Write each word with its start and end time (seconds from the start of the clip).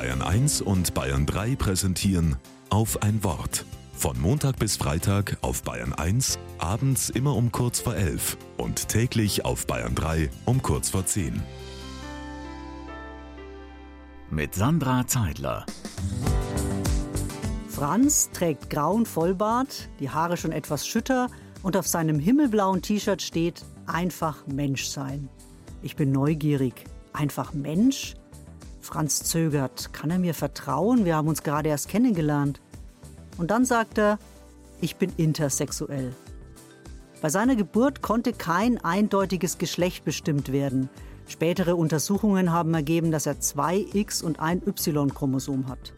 Bayern 0.00 0.22
1 0.22 0.62
und 0.62 0.94
Bayern 0.94 1.26
3 1.26 1.56
präsentieren 1.56 2.36
auf 2.70 3.02
ein 3.02 3.22
Wort. 3.22 3.66
Von 3.92 4.18
Montag 4.18 4.58
bis 4.58 4.78
Freitag 4.78 5.36
auf 5.42 5.62
Bayern 5.62 5.92
1, 5.92 6.38
abends 6.56 7.10
immer 7.10 7.36
um 7.36 7.52
kurz 7.52 7.80
vor 7.80 7.94
11 7.94 8.38
und 8.56 8.88
täglich 8.88 9.44
auf 9.44 9.66
Bayern 9.66 9.94
3 9.94 10.30
um 10.46 10.62
kurz 10.62 10.88
vor 10.88 11.04
10. 11.04 11.42
Mit 14.30 14.54
Sandra 14.54 15.06
Zeidler. 15.06 15.66
Franz 17.68 18.30
trägt 18.32 18.70
grauen 18.70 19.04
Vollbart, 19.04 19.90
die 19.98 20.08
Haare 20.08 20.38
schon 20.38 20.52
etwas 20.52 20.86
schütter 20.86 21.28
und 21.62 21.76
auf 21.76 21.86
seinem 21.86 22.18
himmelblauen 22.18 22.80
T-Shirt 22.80 23.20
steht 23.20 23.66
einfach 23.84 24.46
Mensch 24.46 24.86
sein. 24.86 25.28
Ich 25.82 25.94
bin 25.94 26.10
neugierig. 26.10 26.86
Einfach 27.12 27.52
Mensch? 27.52 28.14
Franz 28.90 29.22
zögert. 29.22 29.92
Kann 29.92 30.10
er 30.10 30.18
mir 30.18 30.34
vertrauen? 30.34 31.04
Wir 31.04 31.14
haben 31.14 31.28
uns 31.28 31.44
gerade 31.44 31.68
erst 31.68 31.88
kennengelernt. 31.88 32.60
Und 33.38 33.52
dann 33.52 33.64
sagt 33.64 33.98
er, 33.98 34.18
ich 34.80 34.96
bin 34.96 35.12
intersexuell. 35.16 36.12
Bei 37.22 37.28
seiner 37.28 37.54
Geburt 37.54 38.02
konnte 38.02 38.32
kein 38.32 38.82
eindeutiges 38.82 39.58
Geschlecht 39.58 40.04
bestimmt 40.04 40.50
werden. 40.50 40.88
Spätere 41.28 41.76
Untersuchungen 41.76 42.50
haben 42.50 42.74
ergeben, 42.74 43.12
dass 43.12 43.26
er 43.26 43.38
zwei 43.38 43.86
X- 43.92 44.22
und 44.22 44.40
ein 44.40 44.60
Y-Chromosom 44.66 45.68
hat. 45.68 45.92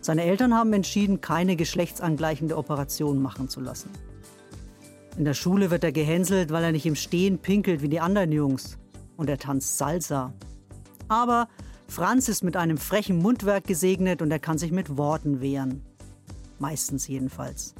Seine 0.00 0.22
Eltern 0.22 0.54
haben 0.54 0.72
entschieden, 0.72 1.20
keine 1.20 1.56
geschlechtsangleichende 1.56 2.56
Operation 2.56 3.20
machen 3.20 3.48
zu 3.48 3.60
lassen. 3.60 3.90
In 5.18 5.24
der 5.24 5.34
Schule 5.34 5.72
wird 5.72 5.82
er 5.82 5.90
gehänselt, 5.90 6.52
weil 6.52 6.62
er 6.62 6.72
nicht 6.72 6.86
im 6.86 6.94
Stehen 6.94 7.38
pinkelt 7.38 7.82
wie 7.82 7.88
die 7.88 7.98
anderen 7.98 8.30
Jungs. 8.30 8.78
Und 9.16 9.28
er 9.28 9.38
tanzt 9.38 9.78
Salsa. 9.78 10.32
Aber 11.08 11.48
Franz 11.88 12.28
ist 12.28 12.42
mit 12.42 12.56
einem 12.56 12.78
frechen 12.78 13.18
Mundwerk 13.18 13.64
gesegnet 13.64 14.22
und 14.22 14.30
er 14.30 14.38
kann 14.38 14.58
sich 14.58 14.72
mit 14.72 14.96
Worten 14.96 15.40
wehren. 15.40 15.82
Meistens 16.58 17.08
jedenfalls. 17.08 17.74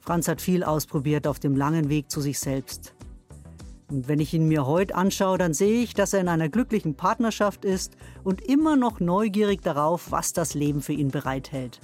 Franz 0.00 0.28
hat 0.28 0.40
viel 0.40 0.64
ausprobiert 0.64 1.26
auf 1.26 1.38
dem 1.38 1.56
langen 1.56 1.88
Weg 1.88 2.10
zu 2.10 2.20
sich 2.20 2.38
selbst. 2.38 2.94
Und 3.90 4.08
wenn 4.08 4.20
ich 4.20 4.34
ihn 4.34 4.48
mir 4.48 4.66
heute 4.66 4.94
anschaue, 4.94 5.38
dann 5.38 5.54
sehe 5.54 5.82
ich, 5.82 5.94
dass 5.94 6.12
er 6.12 6.20
in 6.20 6.28
einer 6.28 6.48
glücklichen 6.48 6.94
Partnerschaft 6.94 7.64
ist 7.64 7.96
und 8.22 8.42
immer 8.42 8.76
noch 8.76 9.00
neugierig 9.00 9.62
darauf, 9.62 10.10
was 10.10 10.32
das 10.32 10.54
Leben 10.54 10.82
für 10.82 10.92
ihn 10.92 11.10
bereithält. 11.10 11.80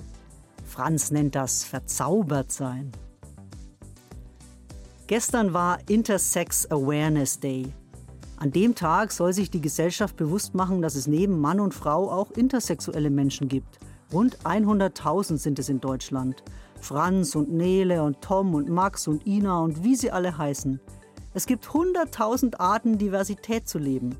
Franz 0.67 1.11
nennt 1.11 1.35
das 1.35 1.65
verzaubert 1.65 2.53
sein. 2.53 2.93
Gestern 5.07 5.53
war 5.53 5.79
Intersex 5.89 6.71
Awareness 6.71 7.39
Day. 7.39 7.73
An 8.37 8.51
dem 8.51 8.75
Tag 8.75 9.13
soll 9.13 9.33
sich 9.33 9.51
die 9.51 9.61
Gesellschaft 9.61 10.17
bewusst 10.17 10.55
machen, 10.55 10.83
dass 10.83 10.97
es 10.97 11.07
neben 11.07 11.41
Mann 11.41 11.61
und 11.61 11.73
Frau 11.73 12.11
auch 12.11 12.33
intersexuelle 12.33 13.11
Menschen 13.11 13.49
gibt. 13.49 13.79
Rund 14.13 14.39
100.000 14.45 15.39
sind 15.39 15.59
es 15.59 15.69
in 15.69 15.81
Deutschland. 15.81 16.43
Franz 16.81 17.37
und 17.37 17.53
Nele 17.53 18.03
und 18.03 18.21
Tom 18.21 18.55
und 18.55 18.69
Max 18.69 19.07
und 19.07 19.27
Ina 19.27 19.61
und 19.61 19.85
wie 19.85 19.95
sie 19.95 20.11
alle 20.11 20.37
heißen. 20.37 20.81
Es 21.33 21.47
gibt 21.47 21.67
100.000 21.67 22.59
Arten, 22.59 22.99
Diversität 22.99 23.69
zu 23.69 23.79
leben. 23.79 24.17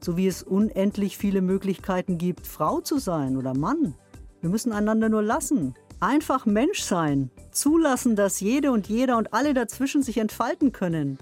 So 0.00 0.16
wie 0.16 0.26
es 0.26 0.42
unendlich 0.42 1.18
viele 1.18 1.42
Möglichkeiten 1.42 2.18
gibt, 2.18 2.46
Frau 2.46 2.80
zu 2.80 2.98
sein 2.98 3.36
oder 3.36 3.56
Mann. 3.56 3.94
Wir 4.40 4.50
müssen 4.50 4.72
einander 4.72 5.08
nur 5.08 5.22
lassen. 5.22 5.74
Einfach 5.98 6.46
Mensch 6.46 6.82
sein. 6.82 7.30
Zulassen, 7.50 8.16
dass 8.16 8.40
jede 8.40 8.70
und 8.70 8.88
jeder 8.88 9.18
und 9.18 9.34
alle 9.34 9.54
dazwischen 9.54 10.02
sich 10.02 10.18
entfalten 10.18 10.72
können 10.72 11.18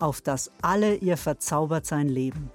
auf 0.00 0.20
dass 0.20 0.50
alle 0.62 0.94
ihr 0.96 1.16
Verzaubertsein 1.16 2.08
leben. 2.08 2.50